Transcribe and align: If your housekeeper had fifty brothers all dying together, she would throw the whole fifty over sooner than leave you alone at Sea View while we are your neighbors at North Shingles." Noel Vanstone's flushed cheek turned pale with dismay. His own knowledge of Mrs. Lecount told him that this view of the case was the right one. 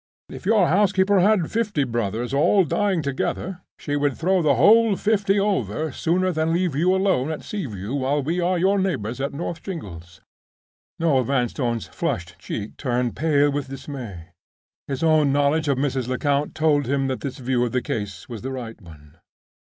If 0.29 0.47
your 0.47 0.67
housekeeper 0.67 1.19
had 1.19 1.51
fifty 1.51 1.83
brothers 1.83 2.33
all 2.33 2.63
dying 2.65 3.03
together, 3.03 3.61
she 3.77 3.95
would 3.95 4.17
throw 4.17 4.41
the 4.41 4.55
whole 4.55 4.95
fifty 4.95 5.39
over 5.39 5.91
sooner 5.91 6.31
than 6.31 6.51
leave 6.53 6.75
you 6.75 6.95
alone 6.95 7.29
at 7.29 7.43
Sea 7.43 7.67
View 7.67 7.93
while 7.93 8.23
we 8.23 8.39
are 8.39 8.57
your 8.57 8.79
neighbors 8.79 9.21
at 9.21 9.31
North 9.31 9.61
Shingles." 9.63 10.19
Noel 10.97 11.21
Vanstone's 11.23 11.85
flushed 11.85 12.35
cheek 12.39 12.77
turned 12.77 13.15
pale 13.15 13.51
with 13.51 13.69
dismay. 13.69 14.29
His 14.87 15.03
own 15.03 15.31
knowledge 15.31 15.67
of 15.67 15.77
Mrs. 15.77 16.07
Lecount 16.07 16.55
told 16.55 16.87
him 16.87 17.05
that 17.05 17.19
this 17.21 17.37
view 17.37 17.63
of 17.63 17.71
the 17.71 17.83
case 17.83 18.27
was 18.27 18.41
the 18.41 18.51
right 18.51 18.81
one. 18.81 19.17